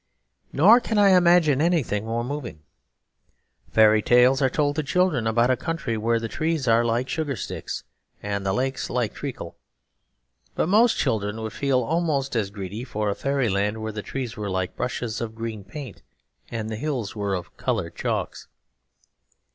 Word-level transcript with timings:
Nor 0.51 0.79
can 0.79 0.97
I 0.97 1.09
imagine 1.09 1.61
anything 1.61 2.05
more 2.07 2.23
moving. 2.23 2.63
Fairy 3.69 4.01
tales 4.01 4.41
are 4.41 4.49
told 4.49 4.75
to 4.77 4.81
children 4.81 5.27
about 5.27 5.51
a 5.51 5.55
country 5.55 5.95
where 5.95 6.19
the 6.19 6.27
trees 6.27 6.67
are 6.67 6.83
like 6.83 7.07
sugar 7.07 7.35
sticks 7.35 7.83
and 8.19 8.43
the 8.43 8.51
lakes 8.51 8.89
like 8.89 9.13
treacle, 9.13 9.57
but 10.55 10.65
most 10.67 10.97
children 10.97 11.39
would 11.43 11.53
feel 11.53 11.83
almost 11.83 12.35
as 12.35 12.49
greedy 12.49 12.83
for 12.83 13.11
a 13.11 13.15
fairyland 13.15 13.79
where 13.79 13.91
the 13.91 14.01
trees 14.01 14.35
were 14.35 14.49
like 14.49 14.75
brushes 14.75 15.21
of 15.21 15.35
green 15.35 15.63
paint 15.63 16.01
and 16.49 16.71
the 16.71 16.77
hills 16.77 17.15
were 17.15 17.35
of 17.35 17.55
coloured 17.55 17.93
chalks. 17.93 18.47